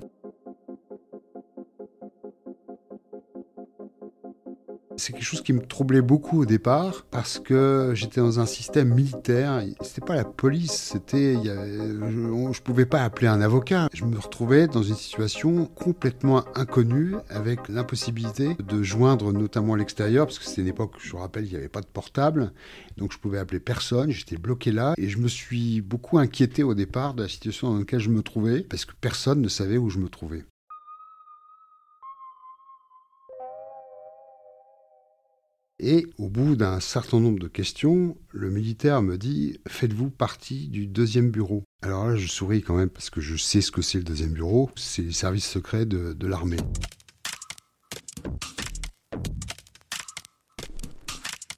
C'est 4.98 5.14
quelque 5.14 5.24
chose 5.24 5.42
qui 5.42 5.54
me 5.54 5.62
troublait 5.62 6.02
beaucoup 6.02 6.42
au 6.42 6.46
départ 6.46 7.06
parce 7.12 7.40
que 7.40 7.92
j'étais 7.96 8.22
dans 8.22 8.40
un 8.40 8.46
système 8.46 8.94
militaire. 8.94 9.64
C'était 9.82 10.06
pas 10.06 10.16
la 10.16 10.26
police, 10.26 10.72
c'était, 10.74 11.36
je, 11.44 12.62
pouvais 12.62 12.86
pas 12.86 13.04
appeler 13.04 13.28
un 13.28 13.42
avocat. 13.42 13.88
Je 13.94 14.06
me 14.06 14.18
retrouvais 14.18 14.68
dans 14.68 14.84
une 14.84 14.96
situation 14.96 15.66
complètement 15.66 16.44
inconnue 16.56 17.16
avec 17.30 17.68
l'impossibilité 17.70 18.56
de 18.60 18.84
joindre 18.84 19.34
notamment 19.34 19.76
l'extérieur 19.76 20.26
parce 20.26 20.40
que 20.40 20.46
c'était 20.46 20.62
une 20.62 20.68
époque, 20.68 20.94
je 21.00 21.12
vous 21.12 21.18
rappelle, 21.18 21.46
il 21.46 21.52
n'y 21.52 21.58
avait 21.58 21.70
pas 21.70 21.82
de 21.82 21.88
portable. 21.88 22.52
Donc 22.98 23.14
je 23.14 23.18
pouvais 23.18 23.40
appeler 23.40 23.60
personne, 23.60 24.12
j'étais 24.12 24.38
bloqué 24.38 24.72
là 24.72 24.94
et 24.98 25.10
je 25.10 25.18
me 25.18 25.28
suis 25.28 25.82
beaucoup 25.82 26.18
inquiété 26.18 26.64
au 26.64 26.74
départ 26.74 27.14
de 27.14 27.24
la 27.24 27.30
situation 27.30 27.72
dans 27.72 27.80
laquelle 27.80 28.00
je 28.00 28.10
me 28.10 28.22
trouvais 28.22 28.62
parce 28.62 28.86
que 28.86 28.94
personne 29.00 29.42
ne 29.42 29.48
savait 29.48 29.78
où 29.78 29.90
je 29.90 30.00
me 30.00 30.10
trouvais. 30.10 30.44
Et 35.84 36.06
au 36.20 36.30
bout 36.30 36.56
d'un 36.56 36.80
certain 36.80 37.20
nombre 37.20 37.40
de 37.40 37.48
questions, 37.48 38.16
le 38.30 38.52
militaire 38.52 39.02
me 39.02 39.18
dit 39.18 39.60
Faites-vous 39.68 40.12
partie 40.12 40.68
du 40.68 40.86
deuxième 40.86 41.32
bureau? 41.32 41.64
Alors 41.82 42.06
là, 42.06 42.16
je 42.16 42.28
souris 42.28 42.62
quand 42.62 42.78
même 42.78 42.92
parce 42.92 43.10
que 43.10 43.20
je 43.20 43.36
sais 43.36 43.62
ce 43.62 43.72
que 43.72 43.82
c'est 43.82 43.98
le 43.98 44.04
deuxième 44.04 44.34
bureau 44.34 44.70
c'est 44.76 45.02
les 45.02 45.12
services 45.12 45.50
secrets 45.50 45.88
de, 45.88 46.28
l'armée. 46.28 46.58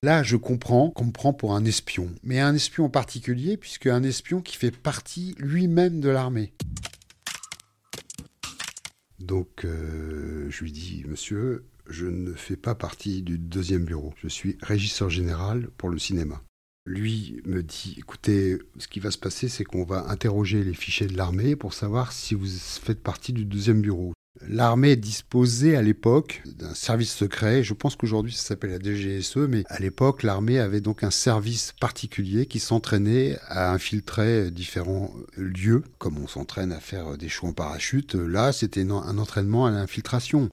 Là, 0.02 0.24
je 0.24 0.38
comprends 0.38 0.90
qu'on 0.92 1.06
me 1.06 1.12
prend 1.12 1.34
pour 1.34 1.54
un 1.54 1.66
espion, 1.66 2.10
mais 2.24 2.40
un 2.40 2.56
espion 2.56 2.86
en 2.86 2.90
particulier, 2.90 3.58
puisque 3.58 3.88
un 3.88 4.04
espion 4.04 4.40
qui 4.40 4.56
fait 4.56 4.72
partie 4.72 5.36
lui-même 5.38 6.00
de 6.00 6.08
l'armée. 6.08 6.54
Donc, 9.20 9.66
euh, 9.66 10.50
je 10.50 10.64
lui 10.64 10.72
dis, 10.72 11.04
monsieur, 11.08 11.66
je 11.90 12.06
ne 12.06 12.34
fais 12.34 12.56
pas 12.56 12.76
partie 12.76 13.22
du 13.22 13.38
deuxième 13.38 13.86
bureau. 13.86 14.14
Je 14.22 14.28
suis 14.28 14.58
régisseur 14.62 15.10
général 15.10 15.70
pour 15.78 15.90
le 15.90 16.00
cinéma. 16.00 16.42
Lui 16.86 17.42
me 17.46 17.64
dit, 17.64 17.96
écoutez, 17.98 18.58
ce 18.78 18.88
qui 18.88 19.00
va 19.00 19.12
se 19.12 19.18
passer, 19.18 19.48
c'est 19.48 19.64
qu'on 19.64 19.86
va 19.86 20.10
interroger 20.10 20.64
les 20.64 20.74
fichiers 20.74 21.08
de 21.08 21.16
l'armée 21.16 21.56
pour 21.56 21.74
savoir 21.74 22.12
si 22.12 22.36
vous 22.36 22.48
faites 22.48 23.02
partie 23.02 23.32
du 23.32 23.46
deuxième 23.46 23.82
bureau. 23.82 24.14
L'armée 24.48 24.96
disposait 24.96 25.76
à 25.76 25.82
l'époque 25.82 26.42
d'un 26.46 26.74
service 26.74 27.14
secret. 27.14 27.64
Je 27.64 27.74
pense 27.74 27.96
qu'aujourd'hui 27.96 28.34
ça 28.34 28.42
s'appelle 28.42 28.72
la 28.72 28.80
DGSE, 28.80 29.38
mais 29.38 29.64
à 29.68 29.80
l'époque 29.80 30.24
l'armée 30.24 30.60
avait 30.60 30.82
donc 30.82 31.04
un 31.04 31.12
service 31.12 31.74
particulier 31.80 32.48
qui 32.48 32.60
s'entraînait 32.60 33.38
à 33.48 33.72
infiltrer 33.72 34.50
différents 34.50 35.14
lieux, 35.38 35.84
comme 36.00 36.18
on 36.18 36.28
s'entraîne 36.28 36.72
à 36.72 36.80
faire 36.80 37.16
des 37.16 37.30
choux 37.30 37.48
en 37.48 37.54
parachute. 37.54 38.16
Là, 38.16 38.52
c'était 38.52 38.82
un 38.82 39.18
entraînement 39.18 39.68
à 39.68 39.72
l'infiltration. 39.72 40.50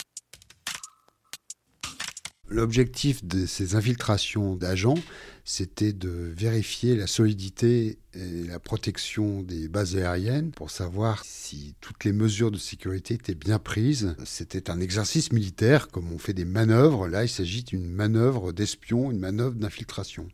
L'objectif 2.53 3.25
de 3.25 3.47
ces 3.47 3.77
infiltrations 3.77 4.57
d'agents, 4.57 4.99
c'était 5.45 5.93
de 5.93 6.35
vérifier 6.37 6.97
la 6.97 7.07
solidité 7.07 8.01
et 8.13 8.43
la 8.43 8.59
protection 8.59 9.43
des 9.43 9.69
bases 9.69 9.97
aériennes 9.97 10.51
pour 10.51 10.73
savoir 10.73 11.25
si 11.25 11.77
toutes 11.81 12.05
les 12.05 12.13
mesures 12.13 12.51
de 12.51 12.59
sécurité 12.59 13.15
étaient 13.15 13.37
bien 13.37 13.61
prises. 13.61 14.17
C'était 14.25 14.69
un 14.69 14.81
exercice 14.81 15.31
militaire, 15.31 15.87
comme 15.87 16.13
on 16.13 16.19
fait 16.19 16.33
des 16.33 16.45
manœuvres. 16.45 17.07
Là, 17.07 17.23
il 17.23 17.29
s'agit 17.29 17.63
d'une 17.63 17.89
manœuvre 17.89 18.51
d'espion, 18.51 19.13
une 19.13 19.21
manœuvre 19.21 19.55
d'infiltration. 19.55 20.27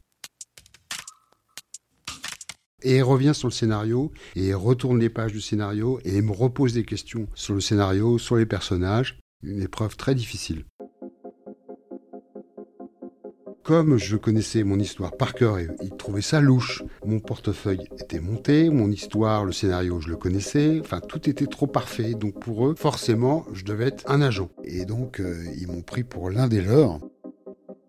Et 2.83 3.03
revient 3.03 3.35
sur 3.35 3.49
le 3.49 3.53
scénario, 3.53 4.11
et 4.37 4.55
retourne 4.55 4.99
les 4.99 5.11
pages 5.11 5.33
du 5.33 5.43
scénario, 5.43 6.01
et 6.07 6.23
me 6.23 6.33
repose 6.33 6.73
des 6.73 6.85
questions 6.85 7.29
sur 7.35 7.53
le 7.53 7.61
scénario, 7.61 8.17
sur 8.17 8.37
les 8.37 8.47
personnages. 8.47 9.19
Une 9.43 9.61
épreuve 9.61 9.97
très 9.97 10.15
difficile 10.15 10.65
comme 13.67 13.99
je 13.99 14.17
connaissais 14.17 14.63
mon 14.63 14.79
histoire 14.79 15.17
par 15.17 15.35
cœur 15.35 15.59
et 15.59 15.67
ils 15.83 15.91
trouvaient 15.91 16.23
ça 16.23 16.41
louche, 16.41 16.85
mon 17.05 17.19
portefeuille 17.19 17.89
était 17.99 18.21
monté, 18.21 18.71
mon 18.71 18.93
histoire, 18.93 19.45
le 19.45 19.51
scénario, 19.51 20.01
je 20.01 20.09
le 20.09 20.17
connaissais, 20.17 20.79
enfin 20.81 21.01
tout 21.01 21.29
était 21.29 21.49
trop 21.49 21.67
parfait. 21.67 22.15
Donc 22.15 22.39
pour 22.39 22.69
eux, 22.69 22.77
forcément, 22.79 23.45
je 23.53 23.65
devais 23.65 23.87
être 23.87 24.09
un 24.09 24.23
agent. 24.23 24.51
Et 24.63 24.85
donc 24.85 25.19
euh, 25.19 25.45
ils 25.59 25.67
m'ont 25.67 25.83
pris 25.83 26.05
pour 26.05 26.31
l'un 26.31 26.47
des 26.47 26.61
leurs 26.61 27.01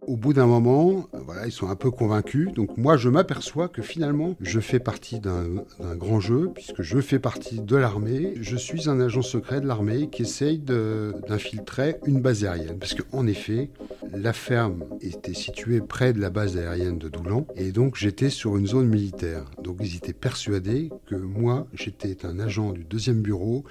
au 0.08 0.16
bout 0.16 0.34
d'un 0.34 0.48
moment, 0.48 1.10
euh, 1.14 1.20
voilà, 1.26 1.46
ils 1.46 1.52
sont 1.52 1.70
un 1.70 1.76
peu 1.76 1.92
convaincus. 1.92 2.54
Donc 2.54 2.78
moi, 2.78 2.98
je 2.98 3.10
m'aperçois 3.10 3.68
que 3.68 3.82
finalement, 3.82 4.36
je 4.40 4.60
fais 4.60 4.80
partie 4.80 5.20
d'un 5.20 5.66
grand 5.96 6.20
jeu, 6.20 6.50
puisque 6.56 6.82
je 6.82 7.00
fais 7.00 7.20
partie 7.20 7.60
de 7.60 7.76
l'armée. 7.76 8.34
Je 8.40 8.56
suis 8.56 8.90
un 8.90 9.00
agent 9.02 9.22
secret 9.22 9.60
de 9.60 9.68
l'armée 9.68 10.10
qui 10.10 10.22
essaye 10.22 10.60
d'infiltrer 10.60 11.98
une 12.06 12.22
base 12.22 12.46
aérienne. 12.46 12.80
Parce 12.80 12.96
qu'en 12.96 13.28
effet, 13.28 13.70
la 14.14 14.34
ferme 14.34 14.86
était 15.02 15.34
située 15.34 15.82
près 15.82 16.14
de 16.14 16.20
la 16.20 16.30
base 16.30 16.58
aérienne 16.58 16.98
de 16.98 17.10
Doulan, 17.10 17.48
et 17.56 17.72
donc 17.72 17.96
j'étais 17.96 18.30
sur 18.30 18.58
une 18.58 18.68
zone 18.68 18.88
militaire. 18.88 19.46
Donc 19.64 19.78
ils 19.82 19.96
étaient 19.96 20.14
persuadés 20.14 20.90
que 21.08 21.16
moi, 21.16 21.68
j'étais 21.74 22.26
un 22.26 22.40
agent 22.40 22.74
du 22.74 22.84
deuxième 22.84 23.22
bureau 23.22 23.64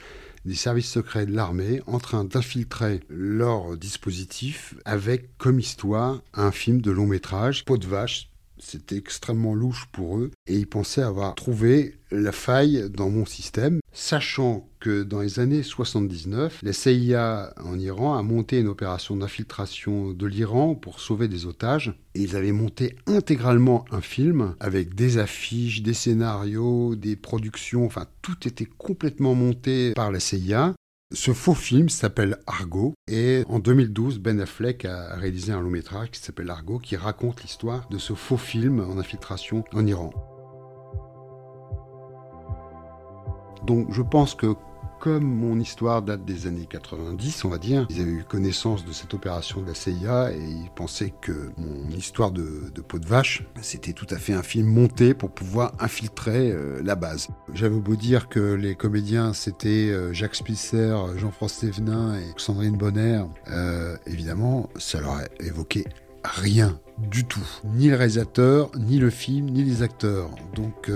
des 0.44 0.54
services 0.54 0.90
secrets 0.90 1.26
de 1.26 1.34
l'armée 1.34 1.82
en 1.86 1.98
train 1.98 2.24
d'infiltrer 2.24 3.00
leur 3.08 3.76
dispositif 3.76 4.74
avec 4.84 5.36
comme 5.38 5.58
histoire 5.58 6.22
un 6.34 6.52
film 6.52 6.80
de 6.80 6.92
long 6.92 7.06
métrage, 7.06 7.64
Peau 7.64 7.78
de 7.78 7.86
vache, 7.86 8.30
c'était 8.58 8.96
extrêmement 8.96 9.54
louche 9.54 9.86
pour 9.92 10.18
eux 10.18 10.30
et 10.46 10.56
ils 10.56 10.66
pensaient 10.66 11.02
avoir 11.02 11.34
trouvé 11.34 11.98
la 12.10 12.32
faille 12.32 12.88
dans 12.90 13.10
mon 13.10 13.26
système, 13.26 13.80
sachant 13.92 14.68
que 14.80 15.02
dans 15.02 15.20
les 15.20 15.40
années 15.40 15.62
79, 15.62 16.60
la 16.62 16.72
CIA 16.72 17.52
en 17.62 17.78
Iran 17.78 18.16
a 18.16 18.22
monté 18.22 18.60
une 18.60 18.68
opération 18.68 19.16
d'infiltration 19.16 20.12
de 20.12 20.26
l'Iran 20.26 20.74
pour 20.74 21.00
sauver 21.00 21.28
des 21.28 21.46
otages. 21.46 21.94
Ils 22.14 22.36
avaient 22.36 22.52
monté 22.52 22.96
intégralement 23.06 23.84
un 23.90 24.00
film 24.00 24.54
avec 24.60 24.94
des 24.94 25.18
affiches, 25.18 25.82
des 25.82 25.94
scénarios, 25.94 26.94
des 26.94 27.16
productions, 27.16 27.84
enfin 27.84 28.06
tout 28.22 28.46
était 28.46 28.68
complètement 28.78 29.34
monté 29.34 29.92
par 29.94 30.12
la 30.12 30.20
CIA 30.20 30.74
ce 31.16 31.32
faux 31.32 31.54
film 31.54 31.88
s'appelle 31.88 32.36
Argo 32.46 32.94
et 33.08 33.42
en 33.48 33.58
2012, 33.58 34.18
Ben 34.18 34.38
Affleck 34.38 34.84
a 34.84 35.16
réalisé 35.16 35.50
un 35.50 35.62
long 35.62 35.70
métrage 35.70 36.10
qui 36.10 36.20
s'appelle 36.20 36.50
Argo 36.50 36.78
qui 36.78 36.94
raconte 36.94 37.42
l'histoire 37.42 37.88
de 37.88 37.96
ce 37.96 38.12
faux 38.12 38.36
film 38.36 38.80
en 38.80 38.98
infiltration 38.98 39.64
en 39.72 39.86
Iran. 39.86 40.10
Donc 43.66 43.90
je 43.92 44.02
pense 44.02 44.34
que 44.34 44.54
comme 45.00 45.24
mon 45.24 45.58
histoire 45.58 46.02
date 46.02 46.24
des 46.24 46.46
années 46.46 46.66
90, 46.68 47.44
on 47.44 47.48
va 47.48 47.58
dire, 47.58 47.86
ils 47.90 48.00
avaient 48.00 48.10
eu 48.10 48.24
connaissance 48.24 48.84
de 48.84 48.92
cette 48.92 49.14
opération 49.14 49.60
de 49.60 49.66
la 49.66 49.74
CIA 49.74 50.32
et 50.32 50.38
ils 50.38 50.70
pensaient 50.74 51.12
que 51.20 51.50
mon 51.58 51.88
histoire 51.90 52.30
de, 52.30 52.70
peau 52.86 52.98
de 52.98 53.06
vache, 53.06 53.44
c'était 53.60 53.92
tout 53.92 54.06
à 54.10 54.16
fait 54.16 54.32
un 54.32 54.42
film 54.42 54.66
monté 54.66 55.14
pour 55.14 55.30
pouvoir 55.30 55.72
infiltrer 55.78 56.50
euh, 56.50 56.80
la 56.82 56.94
base. 56.94 57.28
J'avais 57.52 57.78
beau 57.78 57.96
dire 57.96 58.28
que 58.28 58.54
les 58.54 58.74
comédiens 58.74 59.32
c'était 59.32 59.90
euh, 59.90 60.12
Jacques 60.12 60.36
Spisser, 60.36 60.96
Jean-François 61.16 61.68
Thévenin 61.68 62.18
et 62.18 62.32
Sandrine 62.36 62.76
Bonner, 62.76 63.22
euh, 63.50 63.96
évidemment, 64.06 64.68
ça 64.76 65.00
leur 65.00 65.12
a 65.12 65.22
évoqué 65.40 65.84
rien 66.24 66.80
du 66.98 67.24
tout. 67.24 67.46
Ni 67.64 67.88
le 67.88 67.96
réalisateur, 67.96 68.70
ni 68.76 68.98
le 68.98 69.10
film, 69.10 69.46
ni 69.50 69.62
les 69.62 69.82
acteurs. 69.82 70.30
Donc 70.54 70.90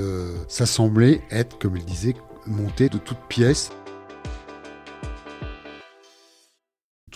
ça 0.49 0.67
semblait 0.67 1.21
être, 1.31 1.59
comme 1.59 1.77
il 1.77 1.85
disait, 1.85 2.15
monté 2.47 2.89
de 2.89 2.99
toutes 2.99 3.21
pièces. 3.29 3.71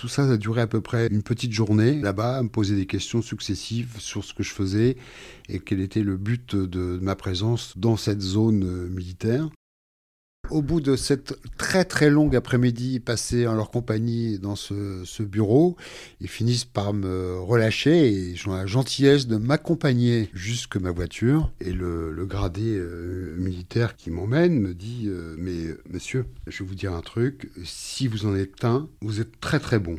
Tout 0.04 0.08
ça, 0.08 0.30
a 0.30 0.37
duré 0.37 0.61
à 0.61 0.66
peu 0.66 0.82
près 0.82 1.06
une 1.06 1.23
petite 1.23 1.52
journée 1.52 1.99
là-bas, 1.99 2.37
à 2.37 2.42
me 2.42 2.50
poser 2.50 2.76
des 2.76 2.84
questions 2.84 3.23
successives 3.23 3.94
sur 4.00 4.23
ce 4.23 4.34
que 4.34 4.42
je 4.42 4.52
faisais 4.52 4.99
et 5.49 5.61
quel 5.61 5.80
était 5.80 6.02
le 6.02 6.18
but 6.18 6.54
de 6.54 6.99
ma 7.00 7.16
présence 7.16 7.73
dans 7.78 7.96
cette 7.96 8.20
zone 8.20 8.64
euh, 8.64 8.88
militaire. 8.90 9.49
Au 10.50 10.60
bout 10.60 10.80
de 10.80 10.94
cette 10.94 11.38
très 11.56 11.84
très 11.84 12.10
longue 12.10 12.36
après-midi 12.36 13.00
passée 13.00 13.46
en 13.46 13.54
leur 13.54 13.70
compagnie 13.70 14.38
dans 14.38 14.56
ce, 14.56 15.22
bureau, 15.22 15.76
ils 16.20 16.28
finissent 16.28 16.66
par 16.66 16.92
me 16.92 17.38
relâcher 17.40 18.08
et 18.08 18.34
ont 18.46 18.54
la 18.54 18.66
gentillesse 18.66 19.26
de 19.26 19.36
m'accompagner 19.36 20.28
jusque 20.34 20.76
ma 20.76 20.90
voiture. 20.90 21.50
Et 21.60 21.72
le, 21.72 22.26
gradé 22.26 22.76
euh, 22.76 23.34
militaire 23.38 23.96
qui 23.96 24.10
m'emmène 24.10 24.58
me 24.58 24.74
dit 24.74 25.04
euh, 25.06 25.34
Mais 25.38 25.74
monsieur, 25.90 26.26
je 26.46 26.62
vais 26.62 26.68
vous 26.68 26.74
dire 26.74 26.92
un 26.92 27.00
truc, 27.00 27.50
si 27.64 28.06
vous 28.06 28.26
en 28.26 28.36
êtes 28.36 28.64
un, 28.64 28.88
vous 29.00 29.20
êtes 29.20 29.40
très 29.40 29.58
très 29.58 29.78
bon. 29.78 29.96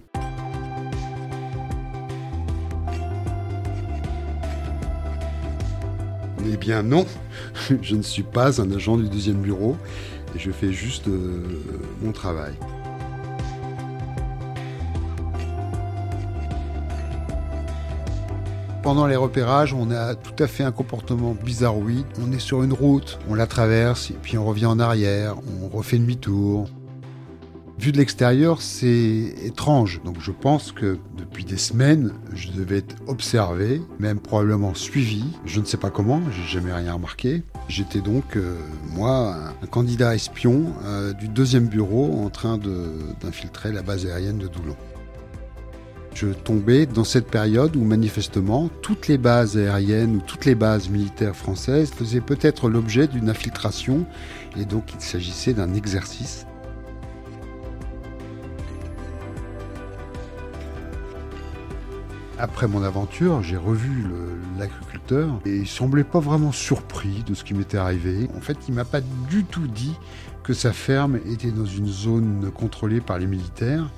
Eh 6.47 6.57
bien 6.57 6.83
non, 6.83 7.07
je 7.81 7.95
ne 7.95 8.03
suis 8.03 8.23
pas 8.23 8.61
un 8.61 8.71
agent 8.71 8.97
du 8.97 9.09
deuxième 9.09 9.41
bureau 9.41 9.75
je 10.37 10.51
fais 10.51 10.71
juste 10.71 11.07
euh, 11.07 11.43
mon 12.01 12.11
travail. 12.11 12.53
Pendant 18.83 19.07
les 19.07 19.15
repérages, 19.15 19.73
on 19.73 19.89
a 19.89 20.13
tout 20.13 20.43
à 20.43 20.45
fait 20.47 20.63
un 20.63 20.71
comportement 20.71 21.33
bizarroïde. 21.33 22.05
On 22.21 22.31
est 22.31 22.39
sur 22.39 22.61
une 22.61 22.71
route, 22.71 23.17
on 23.27 23.33
la 23.33 23.47
traverse, 23.47 24.11
puis 24.21 24.37
on 24.37 24.45
revient 24.45 24.67
en 24.67 24.79
arrière, 24.79 25.37
on 25.63 25.75
refait 25.75 25.97
demi-tour. 25.97 26.69
Vu 27.77 27.91
de 27.91 27.97
l'extérieur, 27.97 28.61
c'est 28.61 29.35
étrange. 29.43 30.01
Donc 30.05 30.15
je 30.19 30.31
pense 30.31 30.71
que 30.71 30.97
depuis 31.17 31.43
des 31.43 31.57
semaines, 31.57 32.13
je 32.33 32.51
devais 32.51 32.77
être 32.77 32.95
observé, 33.07 33.81
même 33.99 34.19
probablement 34.19 34.73
suivi. 34.73 35.25
Je 35.45 35.59
ne 35.59 35.65
sais 35.65 35.77
pas 35.77 35.89
comment, 35.89 36.21
j'ai 36.31 36.59
jamais 36.59 36.73
rien 36.73 36.93
remarqué. 36.93 37.43
J'étais 37.67 37.99
donc, 37.99 38.37
euh, 38.37 38.55
moi, 38.93 39.35
un 39.61 39.67
candidat 39.67 40.15
espion 40.15 40.73
euh, 40.85 41.11
du 41.13 41.27
deuxième 41.27 41.67
bureau 41.67 42.23
en 42.23 42.29
train 42.29 42.57
d'infiltrer 43.21 43.73
la 43.73 43.81
base 43.81 44.05
aérienne 44.05 44.37
de 44.37 44.47
Doulon. 44.47 44.77
Je 46.13 46.27
tombais 46.27 46.85
dans 46.85 47.03
cette 47.03 47.27
période 47.27 47.75
où 47.75 47.83
manifestement 47.83 48.69
toutes 48.81 49.09
les 49.09 49.17
bases 49.17 49.57
aériennes 49.57 50.15
ou 50.15 50.21
toutes 50.25 50.45
les 50.45 50.55
bases 50.55 50.87
militaires 50.87 51.35
françaises 51.35 51.91
faisaient 51.91 52.21
peut-être 52.21 52.69
l'objet 52.69 53.07
d'une 53.07 53.29
infiltration 53.29 54.05
et 54.57 54.63
donc 54.63 54.93
il 54.93 55.01
s'agissait 55.01 55.53
d'un 55.53 55.73
exercice 55.73 56.45
Après 62.37 62.67
mon 62.67 62.83
aventure, 62.83 63.41
j'ai 63.41 63.55
revu 63.55 64.05
l'agriculteur 64.59 65.39
et 65.45 65.55
il 65.55 65.67
semblait 65.67 66.03
pas 66.03 66.19
vraiment 66.19 66.51
surpris 66.51 67.23
de 67.25 67.33
ce 67.33 67.45
qui 67.45 67.53
m'était 67.53 67.77
arrivé. 67.77 68.27
En 68.35 68.41
fait, 68.41 68.57
il 68.67 68.73
m'a 68.73 68.83
pas 68.83 68.99
du 69.29 69.45
tout 69.45 69.67
dit 69.67 69.95
que 70.43 70.53
sa 70.53 70.73
ferme 70.73 71.17
était 71.31 71.51
dans 71.51 71.65
une 71.65 71.87
zone 71.87 72.51
contrôlée 72.53 72.99
par 72.99 73.19
les 73.19 73.25
militaires. 73.25 73.89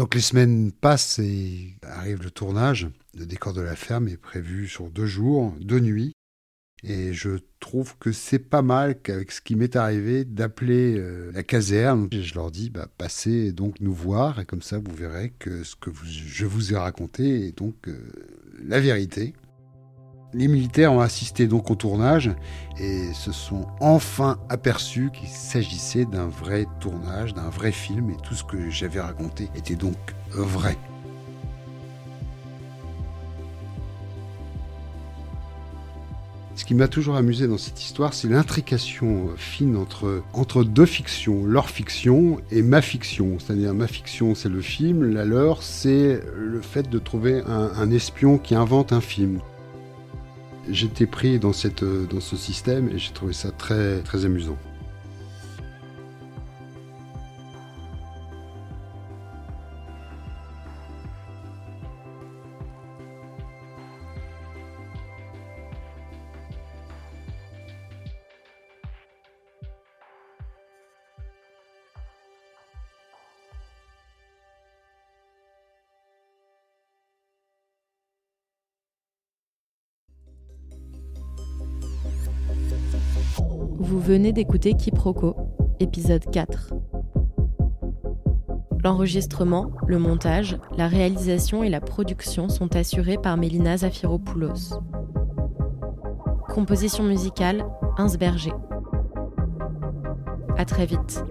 Donc 0.00 0.14
les 0.14 0.22
semaines 0.22 0.72
passent 0.72 1.18
et 1.18 1.76
arrive 1.82 2.22
le 2.22 2.30
tournage. 2.30 2.88
Le 3.18 3.26
décor 3.26 3.52
de 3.52 3.60
la 3.60 3.76
ferme 3.76 4.08
est 4.08 4.16
prévu 4.16 4.66
sur 4.66 4.88
deux 4.88 5.04
jours, 5.04 5.54
deux 5.60 5.78
nuits. 5.78 6.12
Et 6.82 7.12
je 7.12 7.32
trouve 7.58 7.98
que 7.98 8.10
c'est 8.10 8.38
pas 8.38 8.62
mal 8.62 8.98
qu'avec 9.02 9.30
ce 9.30 9.42
qui 9.42 9.56
m'est 9.56 9.76
arrivé 9.76 10.24
d'appeler 10.24 10.96
euh, 10.96 11.30
la 11.34 11.42
caserne. 11.42 12.08
je 12.10 12.34
leur 12.34 12.50
dis, 12.50 12.70
bah, 12.70 12.88
passez 12.96 13.52
donc 13.52 13.78
nous 13.80 13.92
voir 13.92 14.40
et 14.40 14.46
comme 14.46 14.62
ça 14.62 14.78
vous 14.78 14.94
verrez 14.94 15.34
que 15.38 15.64
ce 15.64 15.76
que 15.76 15.90
je 16.02 16.46
vous 16.46 16.72
ai 16.72 16.78
raconté 16.78 17.48
est 17.48 17.58
donc 17.58 17.86
euh, 17.86 17.98
la 18.64 18.80
vérité. 18.80 19.34
Les 20.32 20.46
militaires 20.46 20.92
ont 20.92 21.00
assisté 21.00 21.48
donc 21.48 21.72
au 21.72 21.74
tournage 21.74 22.30
et 22.78 23.12
se 23.14 23.32
sont 23.32 23.66
enfin 23.80 24.38
aperçus 24.48 25.10
qu'il 25.12 25.28
s'agissait 25.28 26.04
d'un 26.04 26.28
vrai 26.28 26.66
tournage, 26.78 27.34
d'un 27.34 27.50
vrai 27.50 27.72
film 27.72 28.10
et 28.10 28.16
tout 28.22 28.34
ce 28.34 28.44
que 28.44 28.70
j'avais 28.70 29.00
raconté 29.00 29.48
était 29.56 29.74
donc 29.74 29.96
vrai. 30.30 30.78
Ce 36.54 36.64
qui 36.64 36.74
m'a 36.74 36.86
toujours 36.86 37.16
amusé 37.16 37.48
dans 37.48 37.58
cette 37.58 37.82
histoire, 37.82 38.14
c'est 38.14 38.28
l'intrication 38.28 39.30
fine 39.36 39.76
entre, 39.76 40.22
entre 40.32 40.62
deux 40.62 40.86
fictions, 40.86 41.44
leur 41.44 41.70
fiction 41.70 42.38
et 42.52 42.62
ma 42.62 42.82
fiction. 42.82 43.38
C'est-à-dire 43.40 43.74
ma 43.74 43.88
fiction, 43.88 44.36
c'est 44.36 44.50
le 44.50 44.60
film, 44.60 45.10
la 45.10 45.24
leur, 45.24 45.64
c'est 45.64 46.22
le 46.36 46.60
fait 46.60 46.88
de 46.88 46.98
trouver 47.00 47.42
un, 47.48 47.72
un 47.74 47.90
espion 47.90 48.38
qui 48.38 48.54
invente 48.54 48.92
un 48.92 49.00
film 49.00 49.40
j'étais 50.70 51.06
pris 51.06 51.38
dans, 51.38 51.52
cette, 51.52 51.84
dans 51.84 52.20
ce 52.20 52.36
système 52.36 52.88
et 52.88 52.98
j'ai 52.98 53.12
trouvé 53.12 53.32
ça 53.32 53.50
très 53.50 54.24
amusant. 54.24 54.58
Vous 83.90 83.98
venez 83.98 84.32
d'écouter 84.32 84.74
Quiproquo, 84.74 85.34
épisode 85.80 86.24
4. 86.30 86.74
L'enregistrement, 88.84 89.72
le 89.88 89.98
montage, 89.98 90.56
la 90.78 90.86
réalisation 90.86 91.64
et 91.64 91.68
la 91.68 91.80
production 91.80 92.48
sont 92.48 92.76
assurés 92.76 93.18
par 93.18 93.36
Mélina 93.36 93.78
Zafiropoulos. 93.78 94.78
Composition 96.54 97.02
musicale, 97.02 97.64
Berger. 98.16 98.52
À 100.56 100.64
très 100.64 100.86
vite. 100.86 101.24